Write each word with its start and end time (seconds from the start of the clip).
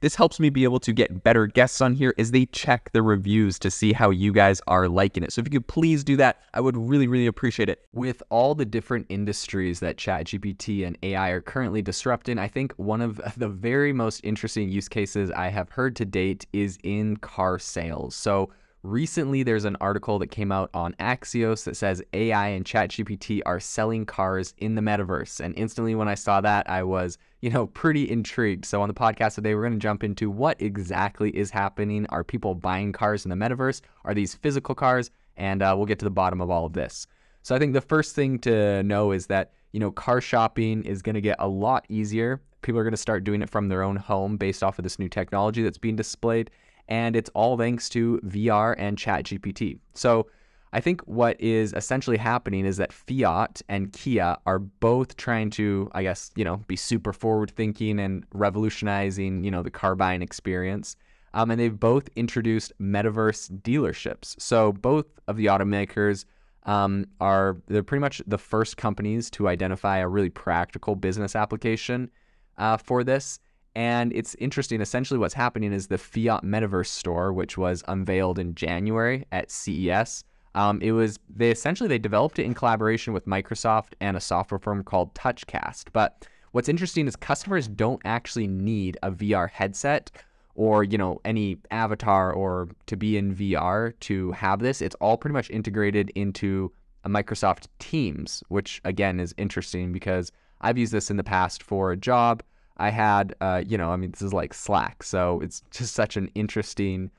This 0.00 0.14
helps 0.14 0.40
me 0.40 0.48
be 0.48 0.64
able 0.64 0.80
to 0.80 0.92
get 0.92 1.22
better 1.22 1.46
guests 1.46 1.82
on 1.82 1.94
here 1.94 2.14
as 2.16 2.30
they 2.30 2.46
check 2.46 2.90
the 2.92 3.02
reviews 3.02 3.58
to 3.58 3.70
see 3.70 3.92
how 3.92 4.08
you 4.08 4.32
guys 4.32 4.62
are 4.66 4.88
liking 4.88 5.22
it. 5.22 5.32
So 5.32 5.40
if 5.40 5.46
you 5.46 5.60
could 5.60 5.66
please 5.66 6.02
do 6.02 6.16
that, 6.16 6.40
I 6.54 6.60
would 6.60 6.76
really, 6.76 7.06
really 7.06 7.26
appreciate 7.26 7.68
it. 7.68 7.86
With 7.92 8.22
all 8.30 8.54
the 8.54 8.64
different 8.64 9.06
industries 9.10 9.80
that 9.80 9.98
ChatGPT 9.98 10.86
and 10.86 10.96
AI 11.02 11.28
are 11.30 11.42
currently 11.42 11.82
disrupting, 11.82 12.38
I 12.38 12.48
think 12.48 12.72
one 12.76 13.02
of 13.02 13.20
the 13.36 13.48
very 13.48 13.92
most 13.92 14.22
interesting 14.24 14.70
use 14.70 14.88
cases 14.88 15.30
I 15.30 15.48
have 15.48 15.68
heard 15.70 15.94
to 15.96 16.06
date 16.06 16.46
is 16.54 16.78
in 16.82 17.18
car 17.18 17.58
sales. 17.58 18.14
So 18.14 18.50
Recently, 18.82 19.42
there's 19.42 19.66
an 19.66 19.76
article 19.78 20.18
that 20.20 20.28
came 20.28 20.50
out 20.50 20.70
on 20.72 20.94
Axios 20.94 21.64
that 21.64 21.76
says 21.76 22.02
AI 22.14 22.48
and 22.48 22.64
ChatGPT 22.64 23.42
are 23.44 23.60
selling 23.60 24.06
cars 24.06 24.54
in 24.56 24.74
the 24.74 24.80
metaverse. 24.80 25.38
And 25.38 25.54
instantly, 25.58 25.94
when 25.94 26.08
I 26.08 26.14
saw 26.14 26.40
that, 26.40 26.68
I 26.70 26.82
was, 26.82 27.18
you 27.42 27.50
know, 27.50 27.66
pretty 27.66 28.10
intrigued. 28.10 28.64
So, 28.64 28.80
on 28.80 28.88
the 28.88 28.94
podcast 28.94 29.34
today, 29.34 29.54
we're 29.54 29.64
going 29.64 29.74
to 29.74 29.78
jump 29.78 30.02
into 30.02 30.30
what 30.30 30.62
exactly 30.62 31.28
is 31.36 31.50
happening. 31.50 32.06
Are 32.06 32.24
people 32.24 32.54
buying 32.54 32.90
cars 32.92 33.26
in 33.26 33.28
the 33.28 33.36
metaverse? 33.36 33.82
Are 34.06 34.14
these 34.14 34.34
physical 34.36 34.74
cars? 34.74 35.10
And 35.36 35.62
uh, 35.62 35.74
we'll 35.76 35.84
get 35.84 35.98
to 35.98 36.06
the 36.06 36.10
bottom 36.10 36.40
of 36.40 36.48
all 36.48 36.64
of 36.64 36.72
this. 36.72 37.06
So, 37.42 37.54
I 37.54 37.58
think 37.58 37.74
the 37.74 37.82
first 37.82 38.14
thing 38.14 38.38
to 38.40 38.82
know 38.82 39.12
is 39.12 39.26
that, 39.26 39.52
you 39.72 39.80
know, 39.80 39.90
car 39.90 40.22
shopping 40.22 40.84
is 40.84 41.02
going 41.02 41.16
to 41.16 41.20
get 41.20 41.36
a 41.38 41.48
lot 41.48 41.84
easier. 41.90 42.40
People 42.62 42.80
are 42.80 42.84
going 42.84 42.92
to 42.92 42.96
start 42.96 43.24
doing 43.24 43.42
it 43.42 43.50
from 43.50 43.68
their 43.68 43.82
own 43.82 43.96
home 43.96 44.38
based 44.38 44.62
off 44.62 44.78
of 44.78 44.84
this 44.84 44.98
new 44.98 45.08
technology 45.10 45.62
that's 45.62 45.78
being 45.78 45.96
displayed 45.96 46.50
and 46.90 47.14
it's 47.16 47.30
all 47.30 47.56
thanks 47.56 47.88
to 47.90 48.20
VR 48.26 48.74
and 48.76 48.98
ChatGPT. 48.98 49.78
So 49.94 50.26
I 50.72 50.80
think 50.80 51.00
what 51.02 51.40
is 51.40 51.72
essentially 51.72 52.16
happening 52.16 52.66
is 52.66 52.76
that 52.76 52.92
Fiat 52.92 53.62
and 53.68 53.92
Kia 53.92 54.36
are 54.46 54.58
both 54.58 55.16
trying 55.16 55.50
to, 55.50 55.90
I 55.92 56.02
guess, 56.02 56.30
you 56.36 56.44
know, 56.44 56.58
be 56.68 56.76
super 56.76 57.12
forward 57.12 57.50
thinking 57.50 57.98
and 57.98 58.24
revolutionizing, 58.32 59.42
you 59.44 59.50
know, 59.50 59.62
the 59.62 59.70
car 59.70 59.94
buying 59.94 60.22
experience. 60.22 60.96
Um, 61.32 61.50
and 61.50 61.60
they've 61.60 61.78
both 61.78 62.08
introduced 62.16 62.72
metaverse 62.80 63.50
dealerships. 63.62 64.40
So 64.40 64.72
both 64.72 65.06
of 65.28 65.36
the 65.36 65.46
automakers 65.46 66.24
um, 66.64 67.06
are 67.20 67.56
they're 67.68 67.82
pretty 67.82 68.00
much 68.00 68.20
the 68.26 68.38
first 68.38 68.76
companies 68.76 69.30
to 69.30 69.48
identify 69.48 69.98
a 69.98 70.08
really 70.08 70.30
practical 70.30 70.94
business 70.94 71.34
application 71.34 72.10
uh, 72.58 72.76
for 72.76 73.02
this. 73.02 73.38
And 73.76 74.12
it's 74.12 74.34
interesting. 74.36 74.80
Essentially, 74.80 75.18
what's 75.18 75.34
happening 75.34 75.72
is 75.72 75.86
the 75.86 75.98
Fiat 75.98 76.42
Metaverse 76.42 76.86
store, 76.86 77.32
which 77.32 77.56
was 77.56 77.84
unveiled 77.86 78.38
in 78.38 78.54
January 78.54 79.26
at 79.30 79.50
CES. 79.50 80.24
Um, 80.54 80.80
it 80.82 80.92
was 80.92 81.18
they 81.28 81.50
essentially 81.50 81.88
they 81.88 81.98
developed 81.98 82.38
it 82.38 82.44
in 82.44 82.54
collaboration 82.54 83.12
with 83.12 83.26
Microsoft 83.26 83.92
and 84.00 84.16
a 84.16 84.20
software 84.20 84.58
firm 84.58 84.82
called 84.82 85.14
Touchcast. 85.14 85.84
But 85.92 86.26
what's 86.52 86.68
interesting 86.68 87.06
is 87.06 87.14
customers 87.14 87.68
don't 87.68 88.02
actually 88.04 88.48
need 88.48 88.98
a 89.02 89.12
VR 89.12 89.48
headset 89.48 90.10
or 90.56 90.82
you 90.82 90.98
know 90.98 91.20
any 91.24 91.58
avatar 91.70 92.32
or 92.32 92.68
to 92.86 92.96
be 92.96 93.16
in 93.16 93.34
VR 93.34 93.92
to 94.00 94.32
have 94.32 94.58
this. 94.58 94.82
It's 94.82 94.96
all 94.96 95.16
pretty 95.16 95.34
much 95.34 95.48
integrated 95.50 96.10
into 96.16 96.72
a 97.04 97.08
Microsoft 97.08 97.68
Teams, 97.78 98.42
which 98.48 98.80
again 98.84 99.20
is 99.20 99.32
interesting 99.38 99.92
because 99.92 100.32
I've 100.60 100.76
used 100.76 100.92
this 100.92 101.10
in 101.10 101.16
the 101.16 101.24
past 101.24 101.62
for 101.62 101.92
a 101.92 101.96
job 101.96 102.42
I 102.80 102.90
had, 102.90 103.34
uh, 103.40 103.62
you 103.66 103.76
know, 103.78 103.90
I 103.90 103.96
mean, 103.96 104.10
this 104.10 104.22
is 104.22 104.32
like 104.32 104.54
Slack, 104.54 105.02
so 105.02 105.40
it's 105.40 105.62
just 105.70 105.94
such 105.94 106.16
an 106.16 106.30
interesting 106.34 107.10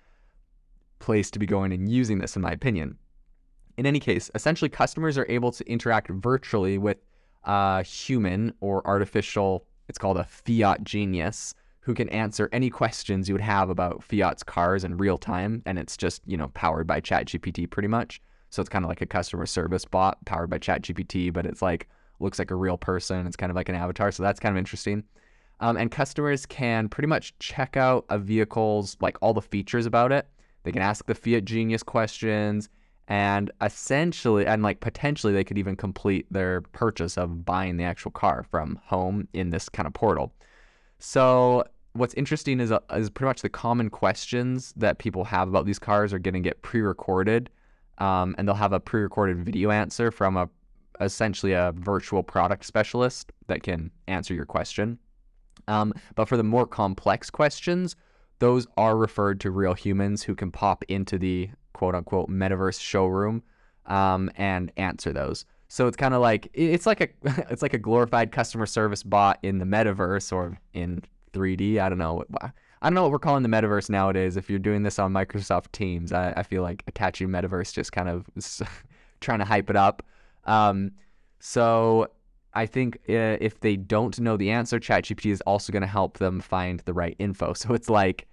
place 0.99 1.29
to 1.31 1.39
be 1.39 1.45
going 1.45 1.72
and 1.72 1.88
using 1.88 2.17
this, 2.17 2.35
in 2.35 2.41
my 2.41 2.51
opinion. 2.51 2.97
In 3.77 3.85
any 3.85 3.99
case, 3.99 4.31
essentially, 4.35 4.69
customers 4.69 5.17
are 5.17 5.25
able 5.29 5.51
to 5.51 5.63
interact 5.69 6.09
virtually 6.09 6.77
with 6.77 6.97
a 7.44 7.83
human 7.83 8.53
or 8.59 8.85
artificial, 8.88 9.66
it's 9.88 9.97
called 9.97 10.17
a 10.17 10.23
fiat 10.23 10.83
genius, 10.83 11.53
who 11.81 11.93
can 11.93 12.09
answer 12.09 12.49
any 12.51 12.69
questions 12.69 13.28
you 13.28 13.33
would 13.33 13.41
have 13.41 13.69
about 13.69 14.03
Fiat's 14.03 14.43
cars 14.43 14.83
in 14.83 14.97
real 14.97 15.17
time. 15.17 15.63
And 15.66 15.79
it's 15.79 15.97
just, 15.97 16.22
you 16.25 16.38
know, 16.38 16.49
powered 16.53 16.85
by 16.85 17.01
ChatGPT 17.01 17.69
pretty 17.69 17.88
much. 17.88 18.22
So 18.49 18.61
it's 18.61 18.69
kind 18.69 18.85
of 18.85 18.89
like 18.89 19.01
a 19.01 19.07
customer 19.07 19.45
service 19.45 19.85
bot 19.85 20.23
powered 20.25 20.49
by 20.49 20.59
ChatGPT, 20.59 21.33
but 21.33 21.45
it's 21.45 21.61
like, 21.61 21.88
looks 22.19 22.38
like 22.38 22.51
a 22.51 22.55
real 22.55 22.78
person. 22.78 23.25
It's 23.25 23.35
kind 23.35 23.49
of 23.49 23.55
like 23.55 23.69
an 23.69 23.75
avatar. 23.75 24.11
So 24.11 24.22
that's 24.22 24.39
kind 24.39 24.53
of 24.53 24.59
interesting. 24.59 25.03
Um, 25.61 25.77
and 25.77 25.91
customers 25.91 26.45
can 26.47 26.89
pretty 26.89 27.07
much 27.07 27.38
check 27.39 27.77
out 27.77 28.05
a 28.09 28.17
vehicle's 28.17 28.97
like 28.99 29.17
all 29.22 29.33
the 29.33 29.41
features 29.41 29.85
about 29.85 30.11
it. 30.11 30.27
They 30.63 30.72
can 30.72 30.81
ask 30.81 31.05
the 31.05 31.16
Fiat 31.16 31.45
Genius 31.45 31.83
questions, 31.83 32.67
and 33.07 33.51
essentially, 33.61 34.45
and 34.45 34.63
like 34.63 34.79
potentially, 34.79 35.33
they 35.33 35.44
could 35.44 35.57
even 35.57 35.75
complete 35.75 36.25
their 36.31 36.61
purchase 36.61 37.17
of 37.17 37.45
buying 37.45 37.77
the 37.77 37.83
actual 37.83 38.11
car 38.11 38.44
from 38.49 38.79
home 38.83 39.27
in 39.33 39.51
this 39.51 39.69
kind 39.69 39.88
of 39.88 39.94
portal. 39.94 40.33
So 40.99 41.63
what's 41.93 42.13
interesting 42.16 42.59
is, 42.59 42.72
uh, 42.72 42.79
is 42.93 43.09
pretty 43.09 43.28
much 43.28 43.41
the 43.41 43.49
common 43.49 43.89
questions 43.89 44.73
that 44.78 44.97
people 44.97 45.23
have 45.25 45.47
about 45.47 45.66
these 45.66 45.79
cars 45.79 46.13
are 46.13 46.19
going 46.19 46.35
to 46.35 46.39
get 46.39 46.61
pre-recorded, 46.61 47.49
um, 47.97 48.33
and 48.38 48.47
they'll 48.47 48.55
have 48.55 48.73
a 48.73 48.79
pre-recorded 48.79 49.43
video 49.43 49.72
answer 49.72 50.09
from 50.11 50.38
a 50.38 50.49
essentially 50.99 51.53
a 51.53 51.73
virtual 51.75 52.22
product 52.22 52.66
specialist 52.66 53.31
that 53.47 53.63
can 53.63 53.91
answer 54.07 54.33
your 54.33 54.45
question. 54.45 54.99
Um, 55.67 55.94
but 56.16 56.28
for 56.28 56.38
the 56.38 56.44
more 56.44 56.66
complex 56.66 57.29
questions, 57.29 57.95
those 58.39 58.67
are 58.78 58.97
referred 58.97 59.39
to 59.41 59.51
real 59.51 59.73
humans 59.73 60.23
who 60.23 60.35
can 60.35 60.51
pop 60.51 60.84
into 60.88 61.17
the 61.17 61.50
quote 61.73 61.95
unquote 61.95 62.29
metaverse 62.29 62.79
showroom 62.79 63.44
um, 63.85 64.29
and 64.35 64.72
answer 64.78 65.13
those. 65.13 65.45
So 65.67 65.88
it's 65.88 65.95
kind 65.95 66.13
of 66.13 66.22
like 66.22 66.50
it's 66.53 66.85
like 66.85 67.01
a 67.01 67.07
it's 67.50 67.61
like 67.61 67.73
a 67.73 67.78
glorified 67.78 68.31
customer 68.31 68.66
service 68.66 69.03
bot 69.03 69.40
in 69.44 69.59
the 69.59 69.66
metaverse 69.66 70.34
or 70.34 70.59
in 70.73 71.03
3D. 71.34 71.79
I 71.79 71.88
don't 71.88 71.97
know. 71.97 72.23
I 72.41 72.88
don't 72.90 72.95
know 72.95 73.03
what 73.03 73.11
we're 73.11 73.19
calling 73.19 73.44
the 73.44 73.50
metaverse 73.50 73.90
nowadays. 73.90 74.38
If 74.38 74.50
you're 74.50 74.59
doing 74.59 74.84
this 74.84 75.00
on 75.00 75.13
Microsoft 75.13 75.72
Teams, 75.72 76.11
I, 76.11 76.34
I 76.35 76.44
feel 76.44 76.63
like 76.63 76.84
attaching 76.88 77.29
metaverse 77.29 77.73
just 77.73 77.91
kind 77.91 78.09
of 78.09 78.25
trying 79.22 79.40
to 79.40 79.45
hype 79.45 79.69
it 79.69 79.75
up. 79.75 80.03
Um, 80.45 80.91
so 81.40 82.07
I 82.53 82.66
think 82.66 82.97
uh, 83.09 83.38
if 83.39 83.59
they 83.59 83.78
don't 83.78 84.19
know 84.19 84.35
the 84.38 84.51
answer, 84.51 84.79
ChatGPT 84.79 85.31
is 85.31 85.41
also 85.41 85.72
going 85.72 85.81
to 85.81 85.88
help 85.88 86.17
them 86.17 86.41
find 86.41 86.79
the 86.81 86.94
right 86.94 87.16
info. 87.19 87.53
So 87.62 87.73
it's 87.73 87.89
like, 87.89 88.28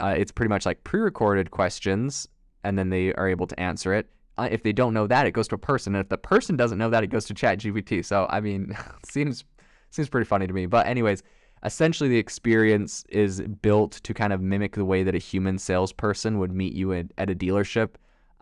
uh, 0.00 0.14
it's 0.16 0.30
pretty 0.30 0.50
much 0.50 0.66
like 0.66 0.84
pre 0.84 1.00
recorded 1.00 1.50
questions, 1.50 2.28
and 2.64 2.78
then 2.78 2.90
they 2.90 3.12
are 3.14 3.28
able 3.28 3.46
to 3.46 3.58
answer 3.58 3.94
it. 3.94 4.08
Uh, 4.38 4.48
if 4.50 4.62
they 4.62 4.72
don't 4.72 4.92
know 4.92 5.06
that, 5.06 5.26
it 5.26 5.32
goes 5.32 5.48
to 5.48 5.54
a 5.54 5.58
person. 5.58 5.94
And 5.94 6.02
if 6.02 6.10
the 6.10 6.18
person 6.18 6.56
doesn't 6.56 6.76
know 6.76 6.90
that, 6.90 7.02
it 7.02 7.06
goes 7.06 7.24
to 7.26 7.34
ChatGPT. 7.34 8.04
So, 8.04 8.26
I 8.28 8.40
mean, 8.40 8.76
seems 9.04 9.44
seems 9.90 10.08
pretty 10.08 10.26
funny 10.26 10.46
to 10.46 10.52
me. 10.52 10.66
But, 10.66 10.86
anyways, 10.86 11.22
essentially 11.64 12.10
the 12.10 12.18
experience 12.18 13.04
is 13.08 13.40
built 13.40 13.92
to 13.92 14.12
kind 14.12 14.32
of 14.32 14.40
mimic 14.42 14.74
the 14.74 14.84
way 14.84 15.02
that 15.02 15.14
a 15.14 15.18
human 15.18 15.58
salesperson 15.58 16.38
would 16.38 16.52
meet 16.52 16.74
you 16.74 16.92
at, 16.92 17.06
at 17.16 17.30
a 17.30 17.34
dealership 17.34 17.90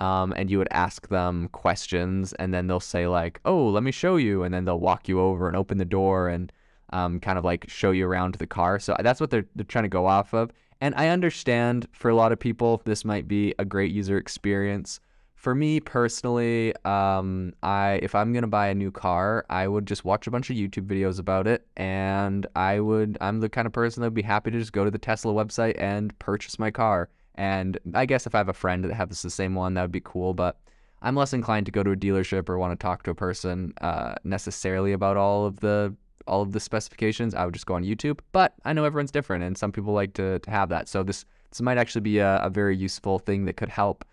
um, 0.04 0.34
and 0.36 0.50
you 0.50 0.58
would 0.58 0.68
ask 0.70 1.08
them 1.08 1.48
questions, 1.48 2.34
and 2.34 2.52
then 2.52 2.66
they'll 2.66 2.78
say 2.94 3.06
like, 3.06 3.40
"Oh, 3.44 3.68
let 3.68 3.82
me 3.82 3.90
show 3.90 4.16
you," 4.16 4.42
and 4.42 4.52
then 4.52 4.64
they'll 4.66 4.80
walk 4.90 5.08
you 5.08 5.18
over 5.18 5.48
and 5.48 5.56
open 5.56 5.78
the 5.78 5.84
door 5.86 6.28
and 6.28 6.52
um, 6.92 7.20
kind 7.20 7.38
of 7.38 7.44
like 7.44 7.64
show 7.68 7.90
you 7.90 8.06
around 8.06 8.34
the 8.34 8.46
car. 8.46 8.78
So 8.78 8.94
that's 9.00 9.20
what 9.20 9.30
they're 9.30 9.46
they're 9.56 9.64
trying 9.64 9.84
to 9.84 9.88
go 10.00 10.06
off 10.06 10.34
of. 10.34 10.50
And 10.80 10.94
I 10.96 11.08
understand 11.08 11.88
for 11.92 12.10
a 12.10 12.14
lot 12.14 12.32
of 12.32 12.38
people 12.38 12.82
this 12.84 13.04
might 13.04 13.26
be 13.26 13.54
a 13.58 13.64
great 13.64 13.92
user 13.92 14.18
experience. 14.18 15.00
For 15.36 15.54
me 15.54 15.80
personally, 15.80 16.74
um, 16.84 17.54
I 17.62 18.00
if 18.02 18.14
I'm 18.14 18.32
gonna 18.34 18.46
buy 18.46 18.68
a 18.68 18.74
new 18.74 18.90
car, 18.90 19.46
I 19.48 19.66
would 19.68 19.86
just 19.86 20.04
watch 20.04 20.26
a 20.26 20.30
bunch 20.30 20.50
of 20.50 20.56
YouTube 20.56 20.86
videos 20.86 21.18
about 21.18 21.46
it, 21.46 21.66
and 21.78 22.46
I 22.54 22.80
would 22.80 23.16
I'm 23.22 23.40
the 23.40 23.48
kind 23.48 23.66
of 23.66 23.72
person 23.72 24.02
that 24.02 24.08
would 24.08 24.14
be 24.14 24.22
happy 24.22 24.50
to 24.50 24.58
just 24.58 24.72
go 24.74 24.84
to 24.84 24.90
the 24.90 24.98
Tesla 24.98 25.32
website 25.32 25.76
and 25.78 26.18
purchase 26.18 26.58
my 26.58 26.70
car. 26.70 27.08
And 27.34 27.78
I 27.94 28.06
guess 28.06 28.26
if 28.26 28.34
I 28.34 28.38
have 28.38 28.48
a 28.48 28.54
friend 28.54 28.84
that 28.84 28.92
has 28.92 29.22
the 29.22 29.30
same 29.30 29.54
one, 29.54 29.74
that 29.74 29.82
would 29.82 29.92
be 29.92 30.00
cool. 30.00 30.34
But 30.34 30.58
I'm 31.02 31.16
less 31.16 31.32
inclined 31.32 31.66
to 31.66 31.72
go 31.72 31.82
to 31.82 31.90
a 31.90 31.96
dealership 31.96 32.48
or 32.48 32.58
want 32.58 32.78
to 32.78 32.82
talk 32.82 33.02
to 33.04 33.10
a 33.10 33.14
person 33.14 33.74
uh, 33.80 34.14
necessarily 34.24 34.92
about 34.92 35.16
all 35.16 35.46
of 35.46 35.60
the 35.60 35.94
all 36.26 36.42
of 36.42 36.52
the 36.52 36.60
specifications, 36.60 37.34
I 37.34 37.44
would 37.44 37.54
just 37.54 37.66
go 37.66 37.74
on 37.74 37.84
YouTube. 37.84 38.20
But 38.32 38.54
I 38.64 38.72
know 38.72 38.84
everyone's 38.84 39.10
different, 39.10 39.44
and 39.44 39.56
some 39.56 39.72
people 39.72 39.92
like 39.92 40.14
to, 40.14 40.38
to 40.38 40.50
have 40.50 40.68
that. 40.70 40.88
So 40.88 41.02
this 41.02 41.24
this 41.50 41.60
might 41.60 41.78
actually 41.78 42.00
be 42.00 42.18
a, 42.18 42.38
a 42.38 42.50
very 42.50 42.76
useful 42.76 43.18
thing 43.18 43.44
that 43.44 43.56
could 43.56 43.68
help. 43.68 44.04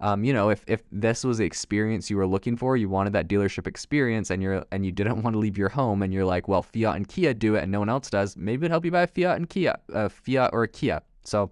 Um, 0.00 0.24
you 0.24 0.32
know, 0.32 0.48
if, 0.48 0.64
if 0.66 0.82
this 0.90 1.24
was 1.24 1.38
the 1.38 1.44
experience 1.44 2.08
you 2.08 2.16
were 2.16 2.26
looking 2.26 2.56
for, 2.56 2.76
you 2.76 2.88
wanted 2.88 3.12
that 3.12 3.28
dealership 3.28 3.66
experience, 3.66 4.30
and 4.30 4.42
you're 4.42 4.64
and 4.72 4.84
you 4.84 4.92
didn't 4.92 5.22
want 5.22 5.34
to 5.34 5.38
leave 5.38 5.58
your 5.58 5.68
home, 5.68 6.02
and 6.02 6.12
you're 6.12 6.24
like, 6.24 6.48
well, 6.48 6.62
Fiat 6.62 6.96
and 6.96 7.08
Kia 7.08 7.34
do 7.34 7.54
it, 7.54 7.62
and 7.62 7.72
no 7.72 7.78
one 7.78 7.88
else 7.88 8.10
does. 8.10 8.36
Maybe 8.36 8.64
it'd 8.64 8.72
help 8.72 8.84
you 8.84 8.90
buy 8.90 9.02
a 9.02 9.06
Fiat 9.06 9.36
and 9.36 9.48
Kia, 9.48 9.76
a 9.90 10.08
Fiat 10.08 10.50
or 10.52 10.64
a 10.64 10.68
Kia. 10.68 11.02
So, 11.22 11.50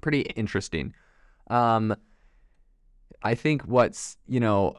pretty 0.00 0.22
interesting. 0.36 0.94
Um, 1.48 1.94
I 3.22 3.34
think 3.34 3.62
what's 3.62 4.16
you 4.26 4.40
know 4.40 4.76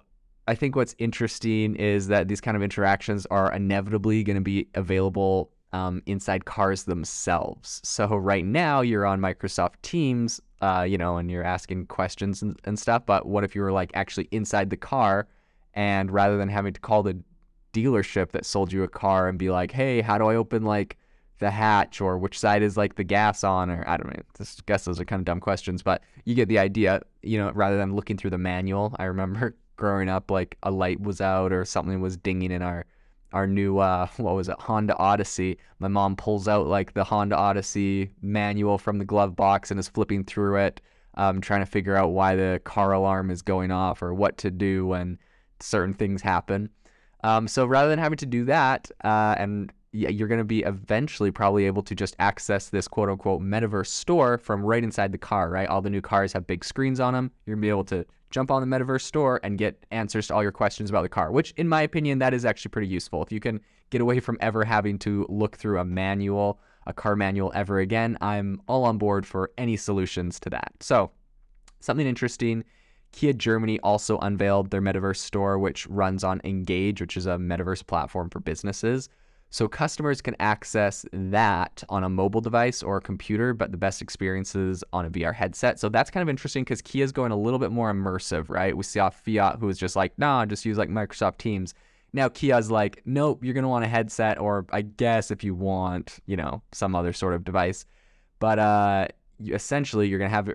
I 0.47 0.55
think 0.55 0.75
what's 0.75 0.95
interesting 0.97 1.75
is 1.75 2.07
that 2.07 2.27
these 2.27 2.41
kind 2.41 2.57
of 2.57 2.63
interactions 2.63 3.25
are 3.27 3.53
inevitably 3.53 4.23
going 4.23 4.35
to 4.35 4.41
be 4.41 4.67
available 4.75 5.51
um, 5.73 6.01
inside 6.05 6.45
cars 6.45 6.83
themselves. 6.83 7.79
So 7.83 8.07
right 8.07 8.43
now 8.43 8.81
you're 8.81 9.05
on 9.05 9.21
Microsoft 9.21 9.75
Teams, 9.81 10.41
uh, 10.61 10.85
you 10.87 10.97
know, 10.97 11.17
and 11.17 11.31
you're 11.31 11.43
asking 11.43 11.85
questions 11.87 12.41
and, 12.41 12.59
and 12.65 12.77
stuff. 12.77 13.05
But 13.05 13.25
what 13.25 13.43
if 13.43 13.55
you 13.55 13.61
were 13.61 13.71
like 13.71 13.91
actually 13.93 14.27
inside 14.31 14.69
the 14.69 14.77
car, 14.77 15.27
and 15.73 16.11
rather 16.11 16.37
than 16.37 16.49
having 16.49 16.73
to 16.73 16.81
call 16.81 17.03
the 17.03 17.17
dealership 17.73 18.31
that 18.31 18.45
sold 18.45 18.73
you 18.73 18.83
a 18.83 18.87
car 18.87 19.29
and 19.29 19.37
be 19.37 19.49
like, 19.49 19.71
hey, 19.71 20.01
how 20.01 20.17
do 20.17 20.25
I 20.25 20.35
open 20.35 20.63
like 20.63 20.97
the 21.41 21.51
hatch 21.51 21.99
or 21.99 22.17
which 22.17 22.39
side 22.39 22.61
is 22.61 22.77
like 22.77 22.95
the 22.95 23.03
gas 23.03 23.43
on 23.43 23.69
or 23.69 23.83
I 23.87 23.97
don't 23.97 24.07
know. 24.07 24.23
I 24.39 24.45
guess 24.67 24.85
those 24.85 24.99
are 24.99 25.05
kind 25.05 25.19
of 25.19 25.25
dumb 25.25 25.39
questions, 25.39 25.81
but 25.81 26.03
you 26.23 26.35
get 26.35 26.47
the 26.47 26.59
idea. 26.59 27.01
You 27.23 27.39
know, 27.39 27.51
rather 27.53 27.77
than 27.77 27.95
looking 27.95 28.15
through 28.15 28.29
the 28.29 28.37
manual, 28.37 28.95
I 28.99 29.05
remember 29.05 29.55
growing 29.75 30.07
up, 30.07 30.31
like 30.31 30.55
a 30.63 30.71
light 30.71 31.01
was 31.01 31.19
out 31.19 31.51
or 31.51 31.65
something 31.65 31.99
was 31.99 32.15
dinging 32.15 32.51
in 32.51 32.61
our 32.61 32.85
our 33.33 33.47
new 33.47 33.79
uh, 33.79 34.07
what 34.17 34.35
was 34.35 34.49
it 34.49 34.55
Honda 34.59 34.95
Odyssey. 34.97 35.57
My 35.79 35.87
mom 35.87 36.15
pulls 36.15 36.47
out 36.47 36.67
like 36.67 36.93
the 36.93 37.03
Honda 37.03 37.35
Odyssey 37.35 38.11
manual 38.21 38.77
from 38.77 38.99
the 38.99 39.05
glove 39.05 39.35
box 39.35 39.71
and 39.71 39.79
is 39.79 39.89
flipping 39.89 40.23
through 40.23 40.57
it, 40.57 40.79
um, 41.15 41.41
trying 41.41 41.61
to 41.61 41.65
figure 41.65 41.97
out 41.97 42.09
why 42.09 42.35
the 42.35 42.61
car 42.63 42.93
alarm 42.93 43.31
is 43.31 43.41
going 43.41 43.71
off 43.71 44.03
or 44.03 44.13
what 44.13 44.37
to 44.37 44.51
do 44.51 44.85
when 44.85 45.17
certain 45.59 45.95
things 45.95 46.21
happen. 46.21 46.69
Um, 47.23 47.47
so 47.47 47.65
rather 47.65 47.89
than 47.89 47.99
having 47.99 48.17
to 48.17 48.25
do 48.27 48.45
that 48.45 48.91
uh, 49.03 49.35
and 49.37 49.71
you're 49.93 50.27
going 50.27 50.39
to 50.39 50.45
be 50.45 50.61
eventually 50.61 51.31
probably 51.31 51.65
able 51.65 51.83
to 51.83 51.93
just 51.93 52.15
access 52.19 52.69
this 52.69 52.87
quote 52.87 53.09
unquote 53.09 53.41
metaverse 53.41 53.87
store 53.87 54.37
from 54.37 54.63
right 54.63 54.83
inside 54.83 55.11
the 55.11 55.17
car, 55.17 55.49
right? 55.49 55.67
All 55.67 55.81
the 55.81 55.89
new 55.89 56.01
cars 56.01 56.33
have 56.33 56.47
big 56.47 56.63
screens 56.63 56.99
on 56.99 57.13
them. 57.13 57.31
You're 57.45 57.55
going 57.55 57.61
to 57.61 57.65
be 57.65 57.69
able 57.69 57.83
to 57.85 58.05
jump 58.29 58.49
on 58.49 58.67
the 58.67 58.77
metaverse 58.77 59.01
store 59.01 59.41
and 59.43 59.57
get 59.57 59.85
answers 59.91 60.27
to 60.27 60.33
all 60.33 60.41
your 60.41 60.53
questions 60.53 60.89
about 60.89 61.01
the 61.01 61.09
car, 61.09 61.31
which, 61.31 61.51
in 61.57 61.67
my 61.67 61.81
opinion, 61.81 62.19
that 62.19 62.33
is 62.33 62.45
actually 62.45 62.69
pretty 62.69 62.87
useful. 62.87 63.21
If 63.21 63.31
you 63.31 63.41
can 63.41 63.59
get 63.89 63.99
away 63.99 64.21
from 64.21 64.37
ever 64.39 64.63
having 64.63 64.97
to 64.99 65.25
look 65.27 65.57
through 65.57 65.79
a 65.79 65.85
manual, 65.85 66.61
a 66.87 66.93
car 66.93 67.17
manual 67.17 67.51
ever 67.53 67.79
again, 67.79 68.17
I'm 68.21 68.61
all 68.67 68.85
on 68.85 68.97
board 68.97 69.25
for 69.25 69.51
any 69.57 69.75
solutions 69.75 70.39
to 70.41 70.49
that. 70.51 70.71
So, 70.79 71.11
something 71.81 72.07
interesting. 72.07 72.63
Kia 73.11 73.33
Germany 73.33 73.77
also 73.81 74.17
unveiled 74.19 74.71
their 74.71 74.81
metaverse 74.81 75.17
store, 75.17 75.59
which 75.59 75.85
runs 75.87 76.23
on 76.23 76.39
Engage, 76.45 77.01
which 77.01 77.17
is 77.17 77.25
a 77.25 77.31
metaverse 77.31 77.85
platform 77.85 78.29
for 78.29 78.39
businesses. 78.39 79.09
So 79.53 79.67
customers 79.67 80.21
can 80.21 80.37
access 80.39 81.05
that 81.11 81.83
on 81.89 82.05
a 82.05 82.09
mobile 82.09 82.39
device 82.39 82.81
or 82.81 82.97
a 82.97 83.01
computer, 83.01 83.53
but 83.53 83.71
the 83.71 83.77
best 83.77 84.01
experiences 84.01 84.81
on 84.93 85.05
a 85.05 85.09
VR 85.09 85.35
headset. 85.35 85.77
So 85.77 85.89
that's 85.89 86.09
kind 86.09 86.21
of 86.21 86.29
interesting 86.29 86.63
because 86.63 86.81
Kia's 86.81 87.11
going 87.11 87.33
a 87.33 87.37
little 87.37 87.59
bit 87.59 87.69
more 87.69 87.93
immersive, 87.93 88.49
right? 88.49 88.75
We 88.75 88.83
saw 88.83 89.09
Fiat 89.09 89.59
who 89.59 89.65
was 89.65 89.77
just 89.77 89.97
like, 89.97 90.17
nah, 90.17 90.45
just 90.45 90.63
use 90.63 90.77
like 90.77 90.87
Microsoft 90.87 91.37
Teams. 91.37 91.73
Now 92.13 92.29
Kia's 92.29 92.71
like, 92.71 93.01
nope, 93.03 93.43
you're 93.43 93.53
gonna 93.53 93.67
want 93.67 93.83
a 93.83 93.89
headset, 93.89 94.39
or 94.39 94.65
I 94.71 94.83
guess 94.83 95.31
if 95.31 95.43
you 95.43 95.53
want, 95.53 96.19
you 96.25 96.37
know, 96.37 96.61
some 96.71 96.95
other 96.95 97.11
sort 97.11 97.33
of 97.33 97.43
device. 97.43 97.85
But 98.39 98.57
uh, 98.57 99.07
you, 99.37 99.53
essentially, 99.53 100.07
you're 100.07 100.19
gonna 100.19 100.29
have 100.29 100.49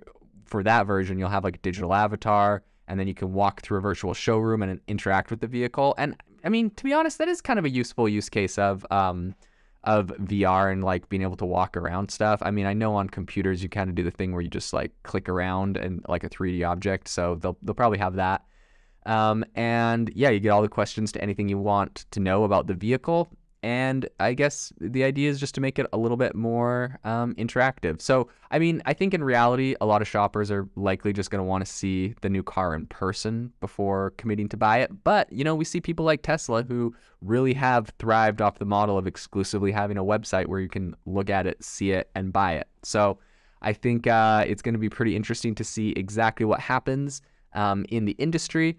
for 0.46 0.62
that 0.62 0.86
version, 0.86 1.18
you'll 1.18 1.28
have 1.28 1.44
like 1.44 1.56
a 1.56 1.60
digital 1.60 1.92
avatar, 1.92 2.62
and 2.88 2.98
then 2.98 3.08
you 3.08 3.14
can 3.14 3.34
walk 3.34 3.60
through 3.60 3.78
a 3.78 3.82
virtual 3.82 4.14
showroom 4.14 4.62
and 4.62 4.80
interact 4.88 5.30
with 5.30 5.40
the 5.40 5.46
vehicle. 5.46 5.94
And 5.98 6.16
I 6.46 6.48
mean, 6.48 6.70
to 6.70 6.84
be 6.84 6.92
honest, 6.92 7.18
that 7.18 7.28
is 7.28 7.40
kind 7.40 7.58
of 7.58 7.64
a 7.64 7.70
useful 7.70 8.08
use 8.08 8.28
case 8.28 8.56
of 8.56 8.86
um, 8.92 9.34
of 9.82 10.06
VR 10.06 10.72
and 10.72 10.82
like 10.82 11.08
being 11.08 11.22
able 11.22 11.36
to 11.36 11.44
walk 11.44 11.76
around 11.76 12.10
stuff. 12.10 12.40
I 12.42 12.52
mean, 12.52 12.66
I 12.66 12.72
know 12.72 12.94
on 12.94 13.08
computers 13.08 13.62
you 13.64 13.68
kind 13.68 13.90
of 13.90 13.96
do 13.96 14.04
the 14.04 14.12
thing 14.12 14.32
where 14.32 14.42
you 14.42 14.48
just 14.48 14.72
like 14.72 14.92
click 15.02 15.28
around 15.28 15.76
and 15.76 16.04
like 16.08 16.22
a 16.22 16.28
3D 16.28 16.66
object, 16.66 17.08
so 17.08 17.34
they'll 17.34 17.58
they'll 17.62 17.74
probably 17.74 17.98
have 17.98 18.14
that. 18.14 18.44
Um, 19.06 19.44
and 19.56 20.10
yeah, 20.14 20.30
you 20.30 20.38
get 20.38 20.50
all 20.50 20.62
the 20.62 20.68
questions 20.68 21.10
to 21.12 21.22
anything 21.22 21.48
you 21.48 21.58
want 21.58 22.06
to 22.12 22.20
know 22.20 22.44
about 22.44 22.68
the 22.68 22.74
vehicle, 22.74 23.28
and 23.62 24.08
I 24.20 24.34
guess 24.34 24.72
the 24.80 25.04
idea 25.04 25.30
is 25.30 25.40
just 25.40 25.54
to 25.56 25.60
make 25.60 25.78
it 25.78 25.86
a 25.92 25.96
little 25.96 26.16
bit 26.16 26.34
more 26.34 26.98
um, 27.04 27.34
interactive. 27.34 28.00
So, 28.00 28.28
I 28.50 28.58
mean, 28.58 28.82
I 28.86 28.92
think 28.92 29.14
in 29.14 29.24
reality, 29.24 29.74
a 29.80 29.86
lot 29.86 30.02
of 30.02 30.08
shoppers 30.08 30.50
are 30.50 30.68
likely 30.76 31.12
just 31.12 31.30
going 31.30 31.40
to 31.40 31.44
want 31.44 31.64
to 31.64 31.70
see 31.70 32.14
the 32.20 32.28
new 32.28 32.42
car 32.42 32.74
in 32.74 32.86
person 32.86 33.52
before 33.60 34.10
committing 34.18 34.48
to 34.50 34.56
buy 34.56 34.78
it. 34.78 34.90
But, 35.04 35.32
you 35.32 35.42
know, 35.42 35.54
we 35.54 35.64
see 35.64 35.80
people 35.80 36.04
like 36.04 36.22
Tesla 36.22 36.62
who 36.62 36.94
really 37.22 37.54
have 37.54 37.92
thrived 37.98 38.40
off 38.40 38.58
the 38.58 38.64
model 38.64 38.98
of 38.98 39.06
exclusively 39.06 39.72
having 39.72 39.96
a 39.96 40.04
website 40.04 40.46
where 40.46 40.60
you 40.60 40.68
can 40.68 40.94
look 41.06 41.30
at 41.30 41.46
it, 41.46 41.62
see 41.64 41.90
it, 41.90 42.10
and 42.14 42.32
buy 42.32 42.54
it. 42.54 42.68
So, 42.82 43.18
I 43.62 43.72
think 43.72 44.06
uh, 44.06 44.44
it's 44.46 44.62
going 44.62 44.74
to 44.74 44.78
be 44.78 44.90
pretty 44.90 45.16
interesting 45.16 45.54
to 45.56 45.64
see 45.64 45.90
exactly 45.96 46.44
what 46.46 46.60
happens 46.60 47.22
um, 47.54 47.86
in 47.88 48.04
the 48.04 48.12
industry 48.12 48.78